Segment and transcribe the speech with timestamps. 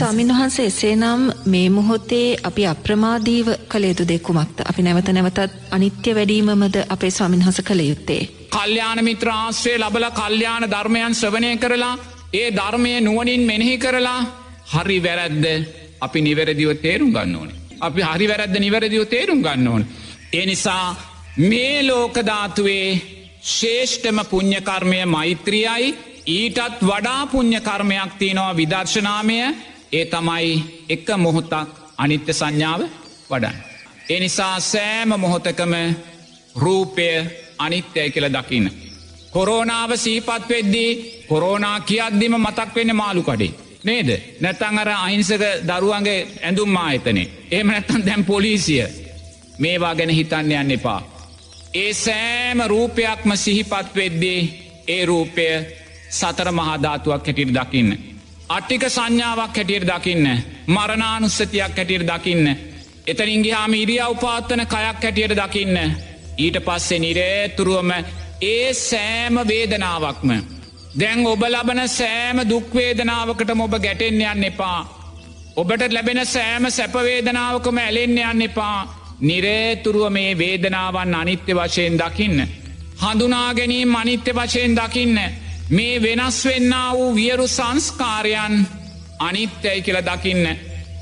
[0.00, 6.14] ස්වාමින් වහන්සේ එසේ නම් මේ මොහොතේ අපි අප්‍රමාදීව කළ යුතු දෙකුමක්ද අපි නැවත නැවතත් අනිත්‍ය
[6.16, 8.22] වැඩීමමද අපේ ස්වාමින් හස කළ යුත්තේ.
[8.50, 11.92] කල්්‍යාන මිත්‍රාශ්‍රය ලබල කල්්‍යාන ධර්මයන් ශ්‍රවණය කරලා
[12.32, 14.20] ඒ ධර්මය නුවනින් මෙනෙහි කරලා
[14.72, 15.44] හරි වැරැද්ද
[16.00, 17.56] අපි නිවැරදිව තේරුම් ගන්න ඕනේ.
[17.80, 19.82] අපි හරි වැරැද්ද නිවැරදිව තේරුම් ගන්න ඕන.
[20.32, 20.86] ඒ නිසා
[21.40, 22.88] මේ ලෝකධාතුවේ
[23.50, 25.96] ශේෂ්ඨම පුං්ඥකර්මය මෛත්‍රියයි
[26.28, 29.38] ඊටත් වඩා පුං්ඥකර්මයක් තියනවා විදර්ශනාමය
[29.92, 30.54] ඒ තමයි
[30.88, 31.52] එක මොහොතක්
[31.98, 32.80] අනිත්‍ය සංඥාව
[33.30, 33.56] වඩන්.
[34.10, 35.74] ඒ නිසා සෑම මොහොතකම
[36.56, 37.06] රූපය
[37.58, 38.70] අනිත්‍යය කියල දකින්න.
[39.30, 40.90] කොරෝනාව සීපත් වෙද්දී
[41.28, 43.52] කොරෝනා කියද්දිම මතක් වෙන්න මාළු කඩේ.
[43.84, 44.08] නේද
[44.40, 48.84] නැත්තං අර අහිංසක දරුවන්ගේ ඇඳුම් ආයතනේ එහම නැත්තන් දැම් පොලිසිය
[49.58, 51.00] මේවා ගැන හිතන්න යන්න එපා.
[51.74, 54.40] ඒ සෑම රූපයක්ම සිහිපත් වෙද්දී
[54.88, 55.46] ඒ රූපය
[56.10, 58.09] සතර මහාධාතුවක් හැටියට දකින්න.
[58.50, 60.26] අට්ටික සංඥාවක් හැටියට දකින්න
[60.66, 62.46] මරණානුස්සතියක් හැටියට දකින්න.
[63.06, 65.76] එතනින්ගේ හාම ඉරිය උපාත්තන කයක් හැටියට දකින්න.
[66.38, 67.90] ඊට පස්සේ නිරේතුරුවම
[68.42, 70.30] ඒ සෑම වේදනාවක්ම.
[71.00, 74.80] දැන් ඔබ ලබන සෑම දුක්වේදනාවකට ඔබ ගැටෙන් යන්න එපා.
[75.56, 78.78] ඔබට ලැබෙන සෑම සැපවේදනාවකම ඇලෙන්න යන්න එපා.
[79.20, 82.48] නිරේතුරුව මේ වේදනාවන් අනිත්‍ය වශයෙන් දකින්න.
[83.02, 85.18] හඳුනාගැනීම් අනිත්‍ය වශයෙන් දකින්න.
[85.70, 88.54] මේ වෙනස් වෙන්න වූ වියරු සංස්කාරයන්
[89.20, 90.46] අනිත්‍යයි කියල දකින්න.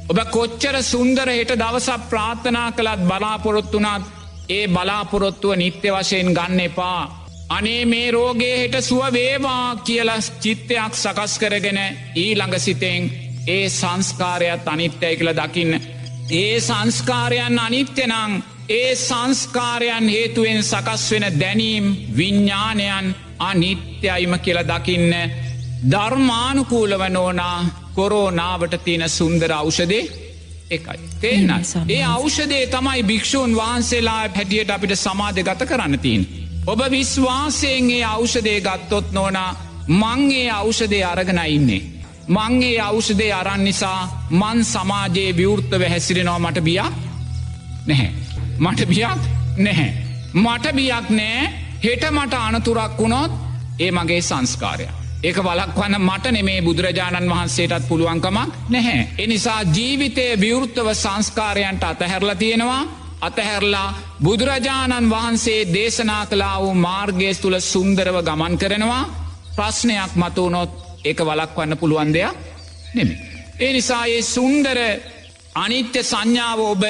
[0.08, 4.02] ඔබ කොච්චර සුන්දර හිට දවසක් ප්‍රාථනා කළත් බලාපොරොත්තුනාත්
[4.48, 7.02] ඒ බලාපොරොත්තුව නිත්‍ය වශයෙන් ගන්න එපා.
[7.48, 11.80] අනේ මේ රෝගේ හෙට සුව වේවා කියල චිත්තයක් සකස් කරගෙන
[12.16, 13.02] ඊළඟ සිතෙන්
[13.46, 15.72] ඒ සංස්කාරයත් අනිත්‍යය කළ දකින්න.
[16.32, 23.06] ඒ සංස්කාරයන් අනිත්‍යනං ඒ සංස්කාරයන් හේතුවෙන් සකස් වෙන දැනීම් විඤ්ඥානයන්
[23.40, 25.12] අනිත්‍යයිම කියල දකින්න
[25.84, 30.04] ධර්මානුකූලව නෝනා කොරෝනාවට තියෙන සුන්දර අවෂදේ
[30.70, 30.98] එකයි.
[31.20, 31.50] තේන
[31.88, 36.22] ඒ අවෂදේ තමයි භික්‍ෂූන් වහන්සේලා හැටියට අපිට සමාධ ගත කරන්න තින්.
[36.66, 39.56] ඔබ විශ්වාසයෙන්ගේ අවෂදේ ගත්තොත් නෝනා
[39.88, 41.82] මංගේ අවෂදේ අරගෙන ඉන්නේ.
[42.28, 46.92] මංගේ අවෂදේ අරන් නිසා මන් සමාජයේ විවෘත්තව හැසිරෙනවා මට බියක්
[47.86, 48.12] නැහැ.
[48.58, 49.20] මට බියක්
[49.56, 49.92] නැහැ.
[50.34, 53.32] මට බියක් නෑ හෙට මට අනතුරක් වුණොත්
[53.78, 54.86] ඒ මගේ සංස්කාරය.
[55.20, 59.08] ඒක වලක්වන්න මට නෙමේ බුදුරජාණන් වහන්සේටත් පුළුවන්කමක් නැහැ.
[59.18, 62.82] එනිසා ජීවිතය විවෘත්තව සංස්කාරයන්ට අතහැරල තියෙනවා
[63.20, 69.04] අතහැරලා බුදුරජාණන් වහන්සේ දේශනා කලා වූ මාර්ගේස් තුළ සුන්දරව ගමන් කරනවා
[69.56, 70.70] ප්‍රශ්නයක් මතුවනොත්
[71.04, 72.34] එක වලක්වන්න පුළුවන් දෙයක්
[72.94, 73.14] නෙමි.
[73.60, 74.78] ඒ නිසා ඒ සුන්දර
[75.56, 76.82] අනිත්‍ය සංඥාව ඔබ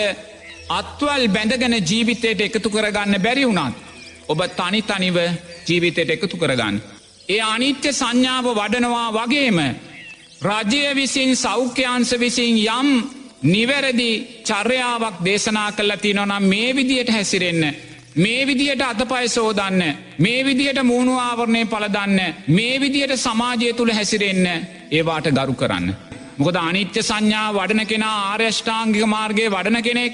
[0.71, 3.88] අත්වල් බැඳගෙන ජීවිතයට එකතු කරගන්න බැරි වුණත්.
[4.29, 5.17] ඔබ තනි තනිව
[5.67, 6.81] ජීවිතයට එකතු කරගන්න.
[7.29, 9.59] ඒ අනිත්‍ය සංඥාව වඩනවා වගේම
[10.43, 12.89] රජය විසින් සෞඛ්‍යන්ස විසින් යම්
[13.45, 14.11] නිවැරදි
[14.45, 17.63] චර්යාවක් දේශනා කල්ල තිනොනම් මේ විදියට හැසිරෙන්න.
[18.17, 19.81] මේ විදියට අතපය සෝදන්න
[20.19, 24.47] මේ විදියට මූුණු ආවරණය පලදන්න මේ විදියට සමාජය තුළ හැසිරෙන්න
[24.91, 25.87] ඒවාට ගරු කරන්න.
[26.39, 30.13] මොකද අනිත්‍ය සංඥා වඩන කෙනා ආර්යෂ්ඨාංගික මාර්ගය වඩන කෙනෙක්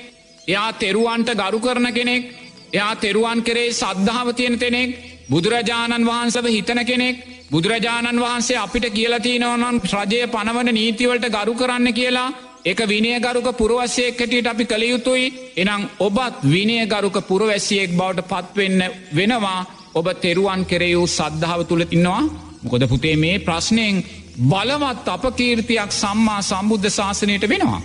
[0.49, 2.25] එයා තෙරුවන්ට ගරු කරන කෙනෙක්
[2.75, 4.91] එයා තෙරුවන් කරේ සද්ධාව තියෙන කෙනෙක්
[5.27, 7.17] බුදුරජාණන් වහන්සව හිතන කෙනෙක්.
[7.51, 12.35] බුදුරජාණන් වහන්සේ අපිට කියලතිී නොනන් රජය පනවන නීතිවලට ගරු කරන්න කියලා.
[12.65, 15.33] එක විනයගරුක පුරවස්සයෙක් හැටියට අපි කළ යුතුයි.
[15.57, 18.81] එනම් ඔබත් විනයගරුක පුරවැසියෙක් බවට පත්වෙන්න
[19.13, 19.61] වෙනවා.
[19.95, 22.23] ඔබ තෙරුවන් කෙරෙයූ සද්ධාව තුළ තින්නවා
[22.63, 24.05] මොකොද පුතේ මේ ප්‍රශ්නයෙන්
[24.43, 27.81] බලවත් අපකීර්තියක් සම්මා සම්බුද්ධ ශාසනයට වෙනවා.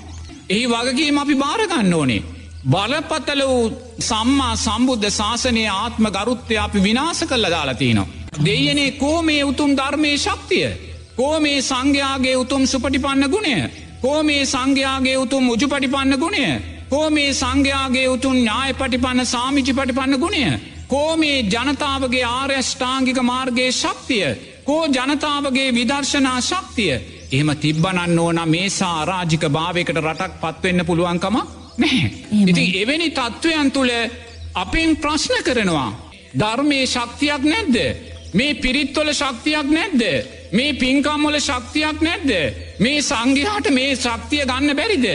[0.49, 2.38] එහි වගකීම අපි භාරගන්න ඕනේ.
[2.63, 8.07] බලපතල වූ සම්මා සම්බුද්ධ ශාසනය ආත්ම ගරුත්වය අපි විනාස කල්ල දාලතිනවා.
[8.45, 10.67] දෙයනේ කෝ මේ උතුම් ධර්මය ශක්තිය.
[11.15, 13.55] කෝ මේ සංඝයාගේ උතුම් සුපටිපන්න ගුණය.
[14.01, 16.43] කෝ මේ සංඝයාගේ උතුම් උජු පටිපන්න ගුණය.
[16.89, 20.43] කෝ මේ සංඝයාගේ උතුන් ඥාය පටිපන්න සාමිචි පටිපන්න ගුණය.
[20.87, 24.27] කෝ මේ ජනතාවගේ ආර්යෂ්ඨාංගික මාර්ගයේ ශක්තිය.
[24.65, 26.91] කෝ ජනතාවගේ විදර්ශනා ශක්තිය.
[27.31, 31.39] එහෙම තිබ්බනන්න ඕන මේසා රාජික භාවයකට රටක් පත්වෙන්න පුළුවන්කම
[31.79, 32.09] නැහැ.
[32.43, 33.91] ඉති එවැනි තත්ත්වයන් තුළ
[34.55, 35.89] අපෙන් ප්‍රශ්න කරනවා.
[36.33, 37.77] ධර්මයේ ශක්තියක් නැද්ද.
[38.33, 40.03] මේ පිරිත්වල ශක්තියක් නැද්ද.
[40.51, 42.31] මේ පින්කම්වල ශක්තියක් නැද්ද.
[42.79, 45.07] මේ සංඝයාට මේ ශක්තිය ගන්න බැරිද.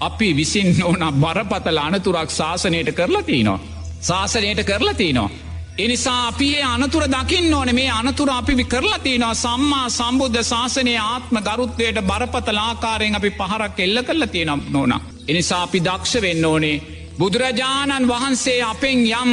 [0.00, 3.60] අපි විසින් ඕන බරපතල අනතුරක් ශාසනයට කරලා තියනවා.
[4.02, 5.30] ශාසනයට කරලා තියනවා.
[5.78, 11.36] එනිසා අපි ඒ අනතුර දකින්න ඕන මේ අනතුර අපි කරලා තියනවා සම්මා සම්බුද්ධ ශාසනය ආත්ම
[11.40, 14.92] ගරුත්වයට බරපතලාකාරයෙන් අපි පහරක් එල්ල කරල තියෙනම් නොන.
[15.28, 16.82] එනිසා අපි දක්ෂ වෙන්න ඕනේ.
[17.18, 19.30] බුදුරජාණන් වහන්සේ අපෙන් යම්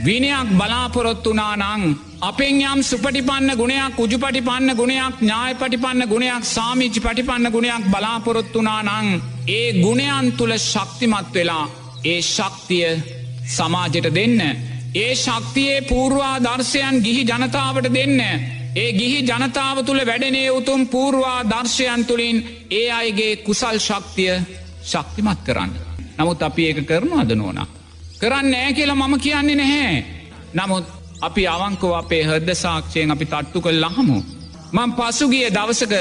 [0.00, 1.82] විනයක් බලාපොරොත්තුනා නං
[2.22, 9.08] අපෙන් යම් සුපටිපන්න ගුණයක් උජු පටිපන්න ගුණයක් ඥාය පටිපන්න ගුණයක් සාමිචි පටිපන්න ගුණයක් බලාපොරොත්තුනා නං
[9.48, 11.66] ඒ ගුණයන් තුළ ශක්තිමත් වෙලා
[12.04, 12.88] ඒ ශක්තිය
[13.48, 14.40] සමාජයට දෙන්න.
[14.94, 18.20] ඒ ශක්තියේ පූර්වා දර්ශයන් ගිහි ජනතාවට දෙන්න.
[18.76, 22.38] ඒ ගිහි ජනතාව තුළ වැඩනේ උතුම් පූර්වා දර්ශයන් තුළින්
[22.70, 24.34] ඒ අයගේ කුසල් ශක්තිය
[24.82, 25.72] ශක්තිමත් කරන්න.
[26.18, 27.66] නමුත් අපි ඒක කරනු අද නෝනා.
[28.20, 30.04] කරන්න නෑ කියලා මම කියන්නේ නැහැ.
[30.54, 30.84] නමුත්
[31.20, 34.18] අපි අවංකව අපේ හදද සාක්ෂයෙන් අපි තට්ටු කල් ලහමු.
[34.72, 35.94] මං පසුගිය දවසක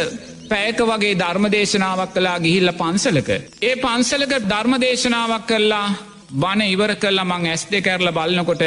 [0.50, 3.30] පැයක වගේ ධර්මදේශනාවක් කලා ගිහිල්ල පන්සලක.
[3.62, 5.88] ඒ පන්සලක ධර්මදේශනාවක් කරලා
[6.34, 8.64] බණ ඉවර කල්ලා මං ඇස් දෙ කැරල බලන්නකොට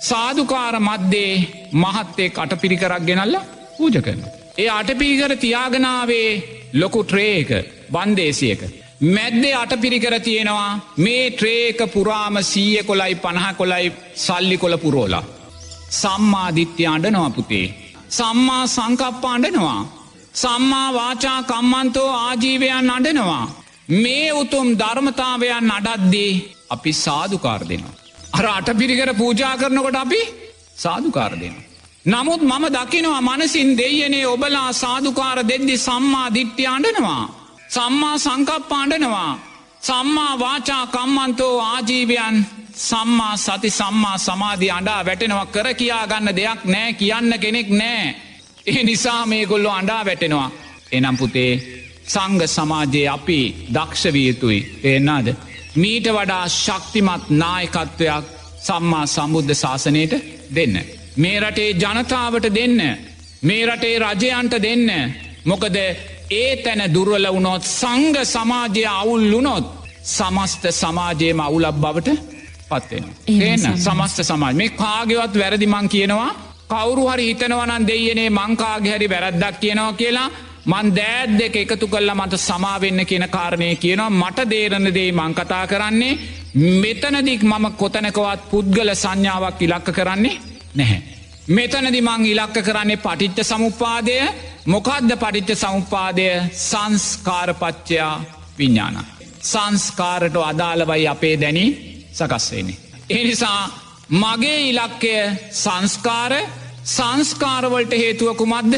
[0.00, 3.36] සාධකාර මධ්‍යේ මහත්තේ කටපිරිකරක් ගෙනල්ල
[3.76, 4.20] පූජ කරන.
[4.58, 6.30] ඒ අටපීකර තියාගනාවේ
[6.74, 7.50] ලොකු ට්‍රේක
[7.92, 8.62] බන්දේසියක.
[9.14, 15.24] මැද්දේ අටපිරිකර තියෙනවා මේ ට්‍රේක පුරාම සීය කොලයි පණහ කොලයි සල්ලි කොළ පුරෝලා.
[15.90, 17.66] සම්මාධිත්‍ය අඩනවා පුතේ.
[18.08, 19.80] සම්මා සංකප්පා අඩනවා.
[20.34, 23.46] සම්මා වාචා කම්මන්තෝ ආජීවයන් අඩනවා.
[23.94, 26.32] මේ උතුම් ධර්මතාවයන් අඩද්දී
[26.70, 27.96] අපි සාධකාර දෙනවා.
[28.32, 30.20] අර අට පිරිකර පූජා කරනකොට අපි
[30.76, 31.66] සාධකාර දෙනවා.
[32.04, 37.24] නමුත් මම දකිනවා මනසින් දෙයනේ ඔබලා සාධකාර දෙද්දි සම්මා දිට්්‍ය අඩනවා.
[37.68, 39.32] සම්මා සංකප්පාණ්ඩනවා.
[39.80, 42.36] සම්මා වාචා කම්මන්තෝ ආජීවයන්
[42.80, 48.14] සම්මා සති සම්මා සමාධී අඩා වැටෙනවා කර කියා ගන්න දෙයක් නෑ කියන්න කෙනෙක් නෑ.
[48.66, 50.50] ඒ නිසා මේ ගොල්ලො අඩා වැටෙනවා.
[50.92, 51.52] එනම් පුතේ
[52.06, 53.38] සංග සමාජයේ අපි
[53.74, 55.28] දක්ෂවියතුයි එන්නාද.
[55.78, 58.24] මීට වඩා ශක්තිමත් නායකත්වයක්
[58.60, 60.14] සම්මා සම්බුද්ධ ශාසනයට
[60.50, 60.74] දෙන්න.
[61.16, 62.78] මේ රටේ ජනතාවට දෙන්න.
[63.42, 64.88] මේ රටේ රජයන්ට දෙන්න.
[65.44, 65.76] මොකද
[66.30, 69.66] ඒ තැන දුර්වල වුණොත් සංග සමාජය අවුල්ලුනොත්
[70.06, 72.10] සමස්ත සමාජයම අවුලක් බවට
[72.68, 73.04] පත්වෙන.
[73.26, 76.30] එන්න සමස්ත සමාජ මේ කාගෙවත් වැරදිමං කියනවා
[76.68, 80.28] කවරු හරි හිතනවනන් දෙයනේ මංකාගේ හරි වැරද්දක් කියනවා කියලා
[80.68, 86.18] මන් දෑත් දෙක එකතු කල්ල මට සමාවෙන්න කියන කාරණය කියනවා මට දේරණ දේ මංකතා කරන්නේ
[86.82, 90.40] මෙතනදික් මම කොතනකවත් පුද්ගල සංඥාවක් ඉලක්ක කරන්නේ
[90.74, 91.00] නැහැ.
[91.48, 94.16] මෙතනදි මං ඉලක්ක කරන්නේ පටිච්ච සමුපාදය
[94.66, 96.28] මොකක්ද පටිච්ච සමුපාදය
[96.60, 98.14] සංස්කාරපච්චයා
[98.58, 98.96] විඤ්ඥාන.
[99.42, 101.64] සංස්කාරට අදාළවයි අපේ දැනි
[102.12, 102.78] සකස්වෙන්නේ.
[103.10, 103.60] එනිසා
[104.10, 105.14] මගේ ඉලක්කය
[105.54, 106.32] සංස්කාර
[106.86, 108.74] සංස්කාරවලට හේතුව කුමක්ද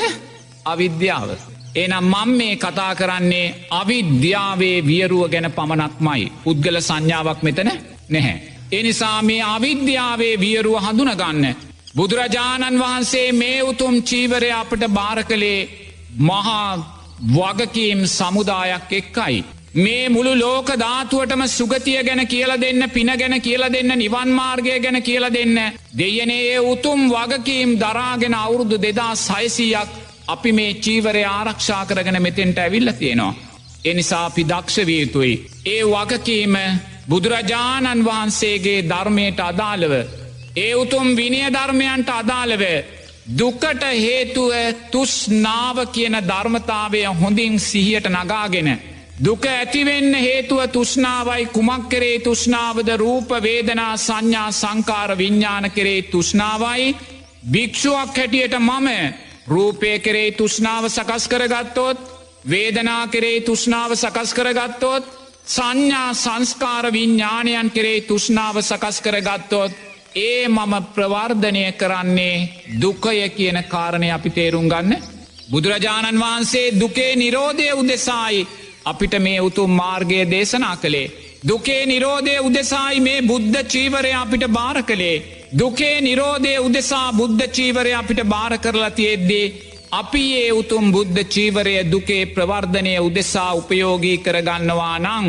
[0.64, 1.30] අවිද්‍යාව.
[1.74, 6.32] එනම් මං මේ කතා කරන්නේ අවිද්‍යාවේ වියරුව ගැන පමණක්මයි.
[6.44, 7.70] පුද්ගල සංඥාවක් මෙතන
[8.08, 8.36] නැහැ.
[8.72, 11.56] එනිසා මේ අවිද්‍යාවේ වියරුව හඳුනගන්න.
[11.96, 15.68] බුදුරජාණන් වහන්සේ මේ උතුම් චීවරය අපට භාර කළේ
[16.20, 16.68] මහා
[17.28, 19.44] වගකීම් සමුදායක් එක්කයි.
[19.76, 25.24] මේ මුළු ලෝක ධාතුවටම සුගතිය ගැන කියල දෙන්න පින ගැන කියල දෙන්න නිවන්මාර්ගය ගැන කියල
[25.30, 25.56] දෙන්න.
[25.98, 33.34] දෙයනේ උතුම් වගකීම් දරාගෙන අවුරුදු දෙදා සයිසීයක් අපි මේ චීවරය ආරක්ෂා කරගෙන මෙතෙන්ට ඇවිල්ල තියෙනවා.
[33.84, 35.34] එනිසා අපි දක්ෂවයුතුයි.
[35.66, 36.56] ඒ වගකීම
[37.08, 39.92] බුදුරජාණන් වහන්සේගේ ධර්මයට අදාළව.
[40.56, 42.62] ඒ උතුම් විනය ධර්මයන්ට අදාළව.
[43.32, 44.52] දුකට හේතුව
[44.90, 48.68] තුස්නාව කියන ධර්මතාවය හොඳින් සිහියට නගාගෙන.
[49.18, 56.96] දුක ඇතිවෙන්න හේතුව තුෂ්නාවයි කුමක් කරේ තුෂ්නාවද රූප වේදනා සංඥා සංකාර විඤ්ඥාන කරේ තුෂ්නාවයි
[57.44, 58.88] භික්ෂුවක් හැටියට මම
[59.46, 61.98] රූපය කරේ තුෂ්නාව සකස් කරගත්තොත්
[62.44, 65.04] වේදනා කරේ තුෂ්නාව සකස් කරගත්තොත්
[65.46, 69.72] සංඥා සංස්කාර විඤ්ඥානයන් කරේ තුෂ්නාව සකස් කරගත්තොත්
[70.16, 72.48] ඒ මම ප්‍රවර්ධනය කරන්නේ
[72.80, 75.02] දුකය කියන කාරණය අපි තේරුම් ගන්න.
[75.50, 78.46] බුදුරජාණන් වහන්සේ දුකේ නිරෝධය උදෙසායි
[78.84, 81.12] අපිට මේ උතුම් මාර්ගය දේශනා කළේ.
[81.42, 85.39] දුකේ නිරෝධය උදෙසායි මේ බුද්ධ චීවරය අපිට භාර කළේ.
[85.52, 89.46] දුකේ නිරෝධය උදෙසා බුද්ධ චීවරය අපිට භාර කරලා තියෙද්දී.
[89.92, 95.26] අපි ඒ උතුම් බුද්ධ චීවරය දුකේ ප්‍රවර්ධනය උදෙසා උපයෝගී කරගන්නවා නං.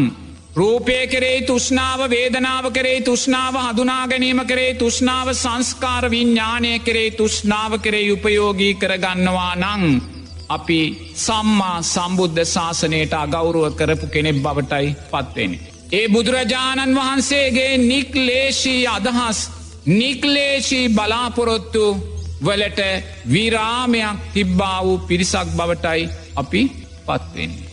[0.55, 8.11] රූපය කරේ තුෂ්නාව වේදනාව කරේ තුෂ්නාව හඳුනා ගැනීම කරේ තුෂ්නාව සංස්කාර විඤ්ඥානය කරේ තුෂ්නාව කරේ
[8.11, 10.01] උපයෝගී කරගන්නවා නං.
[10.49, 10.81] අපි
[11.17, 15.51] සම්මා සම්බුද්ධ ශාසනයට අගෞරුව කරපු කෙනෙක් බවටයි පත්වෙන.
[15.91, 21.85] ඒ බුදුරජාණන් වහන්සේගේ නික්ලේශී අදහස් නික්ලේශී බලාපොරොත්තු
[22.45, 22.81] වලට
[23.27, 26.61] විරාමයක් තිබ්බා වූ පිරිසක් බවටයි අපි
[27.05, 27.70] පත්වෙන්නේ.